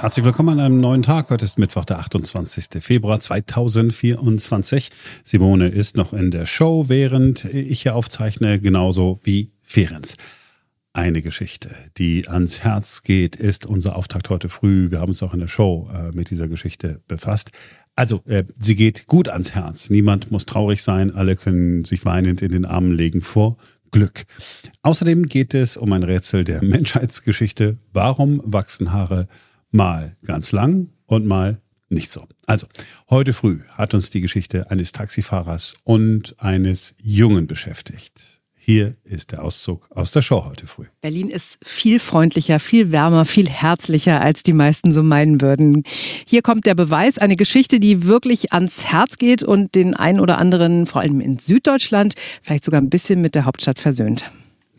Herzlich 0.00 0.24
willkommen 0.24 0.60
an 0.60 0.64
einem 0.64 0.76
neuen 0.76 1.02
Tag. 1.02 1.28
Heute 1.28 1.44
ist 1.44 1.58
Mittwoch, 1.58 1.84
der 1.84 1.98
28. 1.98 2.80
Februar 2.80 3.18
2024. 3.18 4.92
Simone 5.24 5.70
ist 5.70 5.96
noch 5.96 6.12
in 6.12 6.30
der 6.30 6.46
Show, 6.46 6.84
während 6.86 7.44
ich 7.46 7.82
hier 7.82 7.96
aufzeichne, 7.96 8.60
genauso 8.60 9.18
wie 9.24 9.50
Ferenz. 9.60 10.14
Eine 10.92 11.20
Geschichte, 11.20 11.74
die 11.96 12.28
ans 12.28 12.60
Herz 12.60 13.02
geht, 13.02 13.34
ist 13.34 13.66
unser 13.66 13.96
Auftakt 13.96 14.30
heute 14.30 14.48
früh. 14.48 14.92
Wir 14.92 15.00
haben 15.00 15.08
uns 15.08 15.22
auch 15.24 15.34
in 15.34 15.40
der 15.40 15.48
Show 15.48 15.90
äh, 15.92 16.12
mit 16.12 16.30
dieser 16.30 16.46
Geschichte 16.46 17.02
befasst. 17.08 17.50
Also, 17.96 18.22
äh, 18.26 18.44
sie 18.56 18.76
geht 18.76 19.06
gut 19.06 19.28
ans 19.28 19.56
Herz. 19.56 19.90
Niemand 19.90 20.30
muss 20.30 20.46
traurig 20.46 20.80
sein. 20.80 21.12
Alle 21.12 21.34
können 21.34 21.84
sich 21.84 22.04
weinend 22.04 22.40
in 22.40 22.52
den 22.52 22.66
Armen 22.66 22.92
legen 22.92 23.20
vor 23.20 23.56
Glück. 23.90 24.26
Außerdem 24.82 25.24
geht 25.24 25.54
es 25.54 25.76
um 25.76 25.92
ein 25.92 26.04
Rätsel 26.04 26.44
der 26.44 26.62
Menschheitsgeschichte. 26.62 27.78
Warum 27.92 28.40
wachsen 28.44 28.92
Haare 28.92 29.26
mal 29.70 30.16
ganz 30.24 30.52
lang 30.52 30.90
und 31.06 31.26
mal 31.26 31.60
nicht 31.88 32.10
so. 32.10 32.26
Also, 32.46 32.66
heute 33.08 33.32
früh 33.32 33.60
hat 33.70 33.94
uns 33.94 34.10
die 34.10 34.20
Geschichte 34.20 34.70
eines 34.70 34.92
Taxifahrers 34.92 35.74
und 35.84 36.34
eines 36.38 36.94
Jungen 36.98 37.46
beschäftigt. 37.46 38.38
Hier 38.70 38.96
ist 39.02 39.32
der 39.32 39.42
Auszug 39.42 39.88
aus 39.94 40.12
der 40.12 40.20
Show 40.20 40.44
heute 40.44 40.66
früh. 40.66 40.84
Berlin 41.00 41.30
ist 41.30 41.58
viel 41.64 41.98
freundlicher, 41.98 42.60
viel 42.60 42.92
wärmer, 42.92 43.24
viel 43.24 43.48
herzlicher, 43.48 44.20
als 44.20 44.42
die 44.42 44.52
meisten 44.52 44.92
so 44.92 45.02
meinen 45.02 45.40
würden. 45.40 45.84
Hier 46.26 46.42
kommt 46.42 46.66
der 46.66 46.74
Beweis, 46.74 47.16
eine 47.16 47.36
Geschichte, 47.36 47.80
die 47.80 48.04
wirklich 48.04 48.52
ans 48.52 48.84
Herz 48.84 49.16
geht 49.16 49.42
und 49.42 49.74
den 49.74 49.94
einen 49.94 50.20
oder 50.20 50.36
anderen, 50.36 50.84
vor 50.84 51.00
allem 51.00 51.22
in 51.22 51.38
Süddeutschland, 51.38 52.12
vielleicht 52.42 52.64
sogar 52.64 52.82
ein 52.82 52.90
bisschen 52.90 53.22
mit 53.22 53.34
der 53.34 53.46
Hauptstadt 53.46 53.78
versöhnt. 53.78 54.30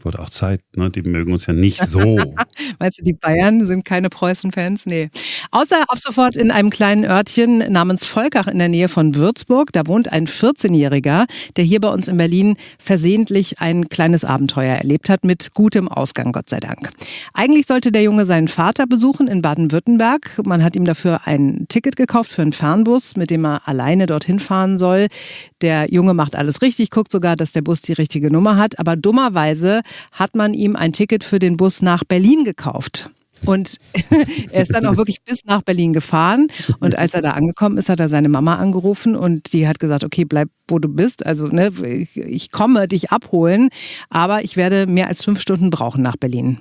Wurde 0.03 0.20
auch 0.20 0.30
Zeit, 0.30 0.62
ne? 0.76 0.89
Die 0.89 1.02
mögen 1.02 1.34
uns 1.34 1.45
ja 1.45 1.53
nicht 1.53 1.80
so. 1.85 1.99
Meinst 2.80 2.99
du, 2.99 3.03
die 3.03 3.13
Bayern 3.13 3.66
sind 3.66 3.84
keine 3.84 4.09
Preußen-Fans? 4.09 4.85
Nee. 4.85 5.09
Außer 5.52 5.81
ab 5.88 6.00
sofort 6.00 6.38
in 6.38 6.52
einem 6.52 6.69
kleinen 6.69 7.03
Örtchen 7.03 7.58
namens 7.72 8.06
Volkach 8.06 8.47
in 8.47 8.59
der 8.59 8.69
Nähe 8.69 8.88
von 8.88 9.16
Würzburg. 9.16 9.73
Da 9.73 9.88
wohnt 9.88 10.11
ein 10.11 10.28
14-Jähriger, 10.28 11.25
der 11.58 11.64
hier 11.64 11.81
bei 11.81 11.89
uns 11.89 12.08
in 12.08 12.17
Berlin 12.17 12.56
versehentlich 12.78 13.59
ein 13.59 13.89
kleines 13.89 14.23
Abenteuer 14.23 14.75
erlebt 14.75 15.09
hat, 15.09 15.25
mit 15.25 15.53
gutem 15.53 15.89
Ausgang, 15.89 16.31
Gott 16.31 16.50
sei 16.50 16.59
Dank. 16.59 16.91
Eigentlich 17.34 17.67
sollte 17.67 17.91
der 17.91 18.03
Junge 18.03 18.25
seinen 18.25 18.47
Vater 18.47 18.88
besuchen 18.88 19.28
in 19.28 19.41
Baden-Württemberg. 19.41 20.41
Man 20.45 20.63
hat 20.63 20.75
ihm 20.75 20.86
dafür 20.86 21.28
ein 21.28 21.66
Ticket 21.67 21.95
gekauft 21.97 22.31
für 22.31 22.41
einen 22.41 22.53
Fernbus, 22.53 23.17
mit 23.17 23.31
dem 23.31 23.45
er 23.45 23.67
alleine 23.67 24.06
dorthin 24.06 24.39
fahren 24.39 24.78
soll. 24.78 25.08
Der 25.61 25.91
Junge 25.91 26.13
macht 26.13 26.36
alles 26.36 26.61
richtig, 26.61 26.89
guckt 26.89 27.11
sogar, 27.11 27.36
dass 27.36 27.52
der 27.52 27.61
Bus 27.61 27.81
die 27.81 27.94
richtige 27.94 28.31
Nummer 28.31 28.56
hat. 28.56 28.80
Aber 28.80 28.95
dummerweise 28.95 29.81
hat 30.12 30.36
man 30.36 30.54
ihm 30.54 30.76
ein 30.76 30.94
Ticket 30.94 31.23
für 31.23 31.40
den 31.40 31.58
Bus 31.58 31.82
nach 31.82 32.04
Berlin 32.04 32.44
gekauft. 32.44 33.09
Und 33.45 33.78
er 34.52 34.64
ist 34.64 34.73
dann 34.73 34.86
auch 34.86 34.98
wirklich 34.98 35.22
bis 35.23 35.46
nach 35.46 35.62
Berlin 35.62 35.94
gefahren. 35.94 36.48
Und 36.80 36.96
als 36.96 37.14
er 37.14 37.22
da 37.22 37.31
angekommen 37.31 37.78
ist, 37.78 37.90
hat 37.90 38.00
er 38.00 38.09
seine 38.09 38.30
Mama 38.30 38.58
angerufen 38.58 39.16
und 39.16 39.54
die 39.54 39.68
hat 39.68 39.80
gesagt, 39.80 40.04
okay, 40.04 40.26
bleib 40.26 40.50
wo 40.68 40.80
du 40.80 40.88
bist. 40.88 41.26
Also 41.26 41.48
ne, 41.48 41.72
ich 42.14 42.52
komme 42.52 42.88
dich 42.88 43.12
abholen, 43.12 43.70
aber 44.09 44.44
ich 44.44 44.58
werde 44.58 44.88
mehr 44.88 45.08
als 45.08 45.23
fünf 45.23 45.42
Stunden 45.42 45.70
brauchen 45.70 46.03
nach 46.03 46.18
Berlin. 46.18 46.59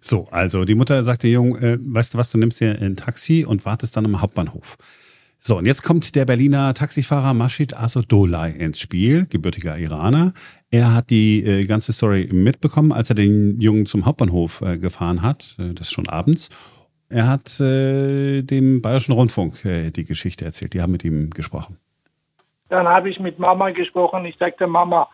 So, 0.00 0.26
also 0.30 0.64
die 0.64 0.74
Mutter 0.74 1.04
sagt 1.04 1.22
dem 1.22 1.32
Jungen, 1.32 1.62
äh, 1.62 1.78
weißt 1.80 2.14
du 2.14 2.18
was, 2.18 2.30
du 2.30 2.38
nimmst 2.38 2.60
dir 2.60 2.80
ein 2.80 2.96
Taxi 2.96 3.44
und 3.44 3.64
wartest 3.64 3.96
dann 3.96 4.06
am 4.06 4.20
Hauptbahnhof. 4.20 4.76
So, 5.40 5.56
und 5.56 5.66
jetzt 5.66 5.84
kommt 5.84 6.16
der 6.16 6.24
Berliner 6.24 6.74
Taxifahrer 6.74 7.32
Mashid 7.32 7.76
Asodolai 7.76 8.50
ins 8.50 8.80
Spiel, 8.80 9.26
gebürtiger 9.30 9.78
Iraner. 9.78 10.32
Er 10.70 10.94
hat 10.94 11.10
die 11.10 11.44
äh, 11.44 11.64
ganze 11.64 11.92
Story 11.92 12.28
mitbekommen, 12.30 12.92
als 12.92 13.08
er 13.08 13.16
den 13.16 13.60
Jungen 13.60 13.86
zum 13.86 14.04
Hauptbahnhof 14.04 14.60
äh, 14.60 14.76
gefahren 14.76 15.22
hat. 15.22 15.56
Äh, 15.58 15.72
das 15.72 15.88
ist 15.88 15.94
schon 15.94 16.08
abends. 16.08 16.50
Er 17.08 17.26
hat 17.26 17.58
äh, 17.60 18.42
dem 18.42 18.82
Bayerischen 18.82 19.12
Rundfunk 19.12 19.64
äh, 19.64 19.90
die 19.90 20.04
Geschichte 20.04 20.44
erzählt. 20.44 20.74
Die 20.74 20.82
haben 20.82 20.92
mit 20.92 21.04
ihm 21.04 21.30
gesprochen. 21.30 21.78
Dann 22.68 22.86
habe 22.86 23.08
ich 23.08 23.18
mit 23.18 23.38
Mama 23.38 23.70
gesprochen. 23.70 24.26
Ich 24.26 24.36
sagte, 24.36 24.66
Mama, 24.66 25.08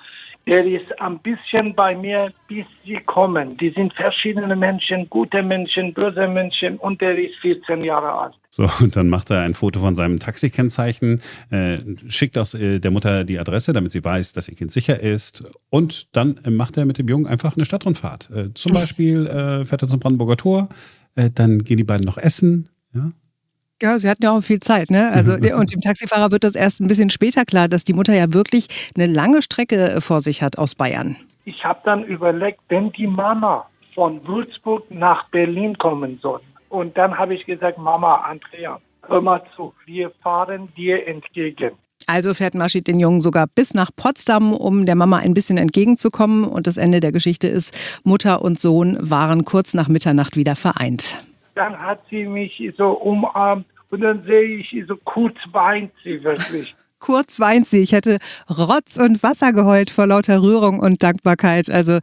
er 0.46 0.64
ist 0.66 1.00
ein 1.00 1.18
bisschen 1.20 1.74
bei 1.74 1.96
mir, 1.96 2.32
bis 2.48 2.66
sie 2.84 2.98
kommen. 3.06 3.56
Die 3.56 3.70
sind 3.70 3.94
verschiedene 3.94 4.54
Menschen, 4.54 5.08
gute 5.08 5.42
Menschen, 5.42 5.94
böse 5.94 6.28
Menschen 6.28 6.76
und 6.76 7.00
er 7.00 7.18
ist 7.18 7.36
14 7.36 7.82
Jahre 7.82 8.12
alt. 8.12 8.34
So, 8.50 8.68
und 8.80 8.94
dann 8.94 9.08
macht 9.08 9.30
er 9.30 9.40
ein 9.40 9.54
Foto 9.54 9.80
von 9.80 9.94
seinem 9.94 10.20
Taxikennzeichen, 10.20 11.20
äh, 11.50 11.78
schickt 12.08 12.36
aus 12.36 12.54
äh, 12.54 12.78
der 12.78 12.90
Mutter 12.90 13.24
die 13.24 13.38
Adresse, 13.38 13.72
damit 13.72 13.92
sie 13.92 14.04
weiß, 14.04 14.34
dass 14.34 14.48
ihr 14.48 14.54
Kind 14.54 14.70
sicher 14.70 15.00
ist. 15.00 15.44
Und 15.70 16.14
dann 16.14 16.38
macht 16.50 16.76
er 16.76 16.84
mit 16.84 16.98
dem 16.98 17.08
Jungen 17.08 17.26
einfach 17.26 17.56
eine 17.56 17.64
Stadtrundfahrt. 17.64 18.30
Äh, 18.30 18.54
zum 18.54 18.72
Beispiel 18.72 19.26
äh, 19.26 19.64
fährt 19.64 19.82
er 19.82 19.88
zum 19.88 20.00
Brandenburger 20.00 20.36
Tor, 20.36 20.68
äh, 21.16 21.30
dann 21.34 21.60
gehen 21.60 21.78
die 21.78 21.84
beiden 21.84 22.04
noch 22.04 22.18
essen. 22.18 22.68
Ja, 22.94 23.12
ja, 23.82 23.98
sie 23.98 24.08
hatten 24.08 24.24
ja 24.24 24.32
auch 24.32 24.42
viel 24.42 24.60
Zeit, 24.60 24.90
ne? 24.90 25.10
Also 25.12 25.32
und 25.56 25.72
dem 25.72 25.80
Taxifahrer 25.80 26.30
wird 26.30 26.44
das 26.44 26.54
erst 26.54 26.80
ein 26.80 26.88
bisschen 26.88 27.10
später 27.10 27.44
klar, 27.44 27.68
dass 27.68 27.84
die 27.84 27.92
Mutter 27.92 28.14
ja 28.14 28.32
wirklich 28.32 28.68
eine 28.96 29.06
lange 29.06 29.42
Strecke 29.42 29.76
äh, 29.76 30.00
vor 30.00 30.20
sich 30.20 30.42
hat 30.42 30.58
aus 30.58 30.74
Bayern. 30.74 31.16
Ich 31.44 31.64
habe 31.64 31.80
dann 31.84 32.04
überlegt, 32.04 32.60
wenn 32.68 32.92
die 32.92 33.06
Mama 33.06 33.66
von 33.94 34.26
Würzburg 34.26 34.90
nach 34.90 35.28
Berlin 35.28 35.76
kommen 35.78 36.18
soll. 36.22 36.40
Und 36.68 36.96
dann 36.96 37.16
habe 37.16 37.34
ich 37.34 37.46
gesagt, 37.46 37.78
Mama, 37.78 38.16
Andrea, 38.16 38.80
hör 39.06 39.20
mal 39.20 39.42
zu, 39.54 39.72
wir 39.86 40.10
fahren 40.22 40.68
dir 40.76 41.06
entgegen. 41.06 41.72
Also 42.06 42.34
fährt 42.34 42.54
Maschid 42.54 42.86
den 42.86 42.98
Jungen 42.98 43.20
sogar 43.20 43.46
bis 43.46 43.72
nach 43.72 43.90
Potsdam, 43.94 44.52
um 44.52 44.84
der 44.84 44.94
Mama 44.94 45.18
ein 45.18 45.34
bisschen 45.34 45.56
entgegenzukommen. 45.56 46.44
Und 46.44 46.66
das 46.66 46.76
Ende 46.76 47.00
der 47.00 47.12
Geschichte 47.12 47.48
ist, 47.48 47.74
Mutter 48.02 48.42
und 48.42 48.60
Sohn 48.60 48.98
waren 49.00 49.44
kurz 49.44 49.74
nach 49.74 49.88
Mitternacht 49.88 50.36
wieder 50.36 50.56
vereint. 50.56 51.16
Dann 51.54 51.78
hat 51.78 52.00
sie 52.10 52.24
mich 52.26 52.62
so 52.76 52.90
umarmt 52.90 53.66
und 53.90 54.00
dann 54.00 54.24
sehe 54.24 54.58
ich, 54.58 54.74
so 54.88 54.96
kurz 54.96 55.36
weint 55.52 55.92
sie 56.02 56.22
wirklich. 56.22 56.74
kurz 57.04 57.38
weint 57.38 57.68
sie. 57.68 57.80
Ich 57.80 57.92
hätte 57.92 58.16
Rotz 58.48 58.96
und 58.96 59.22
Wasser 59.22 59.52
geheult 59.52 59.90
vor 59.90 60.06
lauter 60.06 60.40
Rührung 60.40 60.78
und 60.78 61.02
Dankbarkeit. 61.02 61.68
Also 61.68 61.98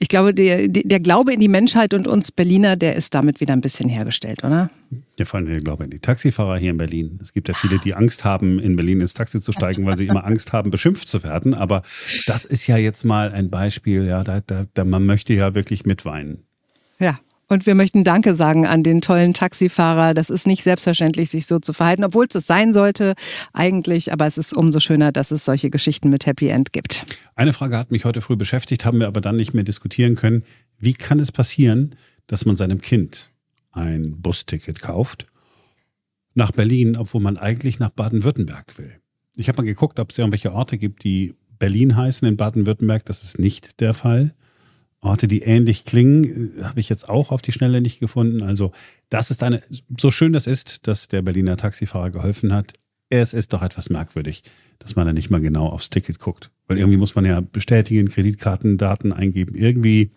ich 0.00 0.08
glaube, 0.08 0.34
der, 0.34 0.66
der 0.66 0.98
Glaube 0.98 1.32
in 1.32 1.38
die 1.38 1.48
Menschheit 1.48 1.94
und 1.94 2.08
uns 2.08 2.32
Berliner, 2.32 2.74
der 2.74 2.96
ist 2.96 3.14
damit 3.14 3.40
wieder 3.40 3.52
ein 3.52 3.60
bisschen 3.60 3.88
hergestellt, 3.88 4.42
oder? 4.42 4.68
Ja, 5.16 5.24
vor 5.24 5.38
allem 5.38 5.46
der 5.46 5.60
Glaube 5.60 5.84
in 5.84 5.90
die 5.90 6.00
Taxifahrer 6.00 6.56
hier 6.56 6.70
in 6.70 6.78
Berlin. 6.78 7.20
Es 7.22 7.32
gibt 7.32 7.46
ja 7.46 7.54
viele, 7.54 7.78
die 7.78 7.94
Angst 7.94 8.24
haben, 8.24 8.58
in 8.58 8.74
Berlin 8.74 9.00
ins 9.00 9.14
Taxi 9.14 9.40
zu 9.40 9.52
steigen, 9.52 9.86
weil 9.86 9.96
sie 9.96 10.08
immer 10.08 10.24
Angst 10.24 10.52
haben, 10.52 10.72
beschimpft 10.72 11.06
zu 11.06 11.22
werden. 11.22 11.54
Aber 11.54 11.82
das 12.26 12.44
ist 12.44 12.66
ja 12.66 12.76
jetzt 12.76 13.04
mal 13.04 13.30
ein 13.30 13.50
Beispiel, 13.50 14.04
ja, 14.04 14.24
da, 14.24 14.40
da, 14.44 14.64
da 14.74 14.84
man 14.84 15.06
möchte 15.06 15.32
ja 15.32 15.54
wirklich 15.54 15.86
mitweinen. 15.86 16.42
Ja, 16.98 17.20
und 17.50 17.66
wir 17.66 17.74
möchten 17.74 18.04
Danke 18.04 18.34
sagen 18.34 18.64
an 18.64 18.82
den 18.82 19.00
tollen 19.00 19.34
Taxifahrer. 19.34 20.14
Das 20.14 20.30
ist 20.30 20.46
nicht 20.46 20.62
selbstverständlich, 20.62 21.30
sich 21.30 21.46
so 21.46 21.58
zu 21.58 21.72
verhalten, 21.72 22.04
obwohl 22.04 22.26
es 22.26 22.34
es 22.36 22.46
sein 22.46 22.72
sollte 22.72 23.14
eigentlich. 23.52 24.12
Aber 24.12 24.26
es 24.26 24.38
ist 24.38 24.54
umso 24.54 24.78
schöner, 24.78 25.10
dass 25.10 25.32
es 25.32 25.44
solche 25.44 25.68
Geschichten 25.68 26.10
mit 26.10 26.26
Happy 26.26 26.48
End 26.48 26.72
gibt. 26.72 27.04
Eine 27.34 27.52
Frage 27.52 27.76
hat 27.76 27.90
mich 27.90 28.04
heute 28.04 28.20
früh 28.20 28.36
beschäftigt, 28.36 28.84
haben 28.84 29.00
wir 29.00 29.08
aber 29.08 29.20
dann 29.20 29.36
nicht 29.36 29.52
mehr 29.52 29.64
diskutieren 29.64 30.14
können. 30.14 30.44
Wie 30.78 30.94
kann 30.94 31.18
es 31.18 31.32
passieren, 31.32 31.96
dass 32.28 32.46
man 32.46 32.54
seinem 32.54 32.80
Kind 32.80 33.32
ein 33.72 34.20
Busticket 34.20 34.80
kauft 34.80 35.26
nach 36.34 36.52
Berlin, 36.52 36.96
obwohl 36.96 37.20
man 37.20 37.36
eigentlich 37.36 37.80
nach 37.80 37.90
Baden-Württemberg 37.90 38.78
will? 38.78 39.00
Ich 39.36 39.48
habe 39.48 39.62
mal 39.62 39.66
geguckt, 39.66 39.98
ob 39.98 40.10
es 40.10 40.18
irgendwelche 40.18 40.52
Orte 40.52 40.78
gibt, 40.78 41.02
die 41.02 41.34
Berlin 41.58 41.96
heißen 41.96 42.26
in 42.28 42.36
Baden-Württemberg. 42.36 43.04
Das 43.06 43.24
ist 43.24 43.40
nicht 43.40 43.80
der 43.80 43.92
Fall. 43.92 44.34
Orte, 45.00 45.28
die 45.28 45.40
ähnlich 45.40 45.84
klingen, 45.84 46.58
äh, 46.58 46.64
habe 46.64 46.80
ich 46.80 46.88
jetzt 46.88 47.08
auch 47.08 47.30
auf 47.30 47.42
die 47.42 47.52
Schnelle 47.52 47.80
nicht 47.80 48.00
gefunden. 48.00 48.42
Also 48.42 48.72
das 49.08 49.30
ist 49.30 49.42
eine, 49.42 49.62
so 49.98 50.10
schön 50.10 50.32
das 50.32 50.46
ist, 50.46 50.86
dass 50.86 51.08
der 51.08 51.22
Berliner 51.22 51.56
Taxifahrer 51.56 52.10
geholfen 52.10 52.52
hat. 52.52 52.74
Es 53.08 53.34
ist 53.34 53.52
doch 53.52 53.62
etwas 53.62 53.90
merkwürdig, 53.90 54.42
dass 54.78 54.94
man 54.94 55.06
da 55.06 55.12
nicht 55.12 55.30
mal 55.30 55.40
genau 55.40 55.66
aufs 55.66 55.90
Ticket 55.90 56.18
guckt. 56.18 56.50
Weil 56.68 56.78
irgendwie 56.78 56.98
muss 56.98 57.14
man 57.14 57.24
ja 57.24 57.40
bestätigen, 57.40 58.08
Kreditkartendaten 58.08 59.12
eingeben. 59.12 59.56
Irgendwie 59.56 60.12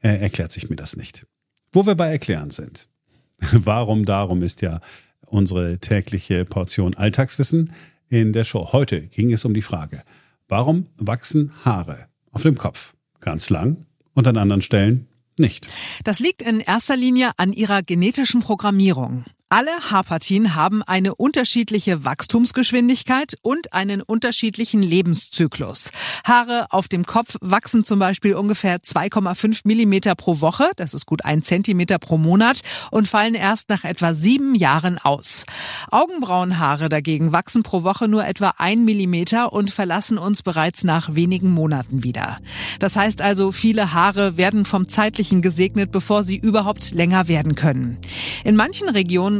äh, 0.00 0.20
erklärt 0.20 0.52
sich 0.52 0.70
mir 0.70 0.76
das 0.76 0.96
nicht. 0.96 1.26
Wo 1.72 1.86
wir 1.86 1.96
bei 1.96 2.08
Erklären 2.08 2.50
sind. 2.50 2.88
Warum 3.52 4.04
darum 4.04 4.42
ist 4.42 4.60
ja 4.60 4.80
unsere 5.26 5.78
tägliche 5.78 6.44
Portion 6.44 6.94
Alltagswissen 6.94 7.72
in 8.08 8.32
der 8.32 8.44
Show. 8.44 8.72
Heute 8.72 9.00
ging 9.06 9.32
es 9.32 9.44
um 9.44 9.54
die 9.54 9.62
Frage, 9.62 10.02
warum 10.48 10.88
wachsen 10.96 11.52
Haare 11.64 12.08
auf 12.32 12.42
dem 12.42 12.58
Kopf? 12.58 12.94
Ganz 13.20 13.50
lang 13.50 13.86
und 14.14 14.26
an 14.26 14.36
anderen 14.36 14.62
Stellen 14.62 15.08
nicht. 15.38 15.68
Das 16.04 16.20
liegt 16.20 16.42
in 16.42 16.60
erster 16.60 16.96
Linie 16.96 17.30
an 17.36 17.52
ihrer 17.52 17.82
genetischen 17.82 18.40
Programmierung. 18.42 19.24
Alle 19.52 19.72
Haarpartien 19.90 20.54
haben 20.54 20.84
eine 20.84 21.16
unterschiedliche 21.16 22.04
Wachstumsgeschwindigkeit 22.04 23.34
und 23.42 23.72
einen 23.72 24.00
unterschiedlichen 24.00 24.80
Lebenszyklus. 24.80 25.90
Haare 26.22 26.68
auf 26.70 26.86
dem 26.86 27.04
Kopf 27.04 27.34
wachsen 27.40 27.82
zum 27.82 27.98
Beispiel 27.98 28.34
ungefähr 28.34 28.76
2,5 28.76 29.62
Millimeter 29.64 30.14
pro 30.14 30.40
Woche, 30.40 30.70
das 30.76 30.94
ist 30.94 31.04
gut 31.04 31.24
ein 31.24 31.42
Zentimeter 31.42 31.98
pro 31.98 32.16
Monat, 32.16 32.60
und 32.92 33.08
fallen 33.08 33.34
erst 33.34 33.70
nach 33.70 33.82
etwa 33.82 34.14
sieben 34.14 34.54
Jahren 34.54 34.98
aus. 34.98 35.46
Augenbrauenhaare 35.90 36.88
dagegen 36.88 37.32
wachsen 37.32 37.64
pro 37.64 37.82
Woche 37.82 38.06
nur 38.06 38.24
etwa 38.24 38.54
ein 38.58 38.84
Millimeter 38.84 39.52
und 39.52 39.72
verlassen 39.72 40.16
uns 40.18 40.44
bereits 40.44 40.84
nach 40.84 41.16
wenigen 41.16 41.50
Monaten 41.50 42.04
wieder. 42.04 42.38
Das 42.78 42.94
heißt 42.94 43.20
also, 43.20 43.50
viele 43.50 43.92
Haare 43.92 44.36
werden 44.36 44.64
vom 44.64 44.88
Zeitlichen 44.88 45.42
gesegnet, 45.42 45.90
bevor 45.90 46.22
sie 46.22 46.36
überhaupt 46.36 46.92
länger 46.92 47.26
werden 47.26 47.56
können. 47.56 47.98
In 48.44 48.54
manchen 48.54 48.88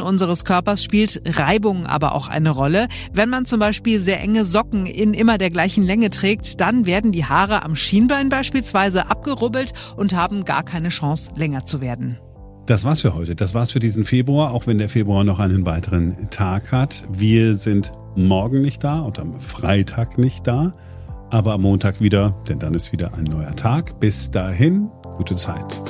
Unseres 0.00 0.44
Körpers 0.44 0.82
spielt 0.82 1.22
Reibung 1.38 1.86
aber 1.86 2.14
auch 2.14 2.28
eine 2.28 2.50
Rolle. 2.50 2.88
Wenn 3.12 3.28
man 3.28 3.46
zum 3.46 3.60
Beispiel 3.60 4.00
sehr 4.00 4.20
enge 4.20 4.44
Socken 4.44 4.86
in 4.86 5.14
immer 5.14 5.38
der 5.38 5.50
gleichen 5.50 5.84
Länge 5.84 6.10
trägt, 6.10 6.60
dann 6.60 6.86
werden 6.86 7.12
die 7.12 7.24
Haare 7.24 7.62
am 7.62 7.76
Schienbein 7.76 8.28
beispielsweise 8.28 9.10
abgerubbelt 9.10 9.72
und 9.96 10.14
haben 10.14 10.44
gar 10.44 10.62
keine 10.62 10.88
Chance, 10.88 11.30
länger 11.36 11.64
zu 11.66 11.80
werden. 11.80 12.18
Das 12.66 12.84
war's 12.84 13.00
für 13.00 13.14
heute. 13.14 13.34
Das 13.34 13.52
war's 13.52 13.72
für 13.72 13.80
diesen 13.80 14.04
Februar, 14.04 14.52
auch 14.52 14.66
wenn 14.66 14.78
der 14.78 14.88
Februar 14.88 15.24
noch 15.24 15.40
einen 15.40 15.66
weiteren 15.66 16.30
Tag 16.30 16.70
hat. 16.70 17.04
Wir 17.10 17.54
sind 17.54 17.90
morgen 18.14 18.60
nicht 18.60 18.84
da 18.84 19.00
und 19.00 19.18
am 19.18 19.40
Freitag 19.40 20.18
nicht 20.18 20.46
da, 20.46 20.74
aber 21.30 21.54
am 21.54 21.62
Montag 21.62 22.00
wieder, 22.00 22.36
denn 22.48 22.58
dann 22.58 22.74
ist 22.74 22.92
wieder 22.92 23.14
ein 23.14 23.24
neuer 23.24 23.56
Tag. 23.56 23.98
Bis 23.98 24.30
dahin, 24.30 24.88
gute 25.16 25.34
Zeit. 25.34 25.82